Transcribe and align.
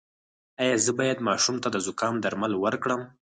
ایا 0.63 0.75
زه 0.85 0.91
باید 0.99 1.25
ماشوم 1.27 1.55
ته 1.63 1.67
د 1.71 1.77
زکام 1.87 2.15
درمل 2.23 2.53
ورکړم؟ 2.57 3.01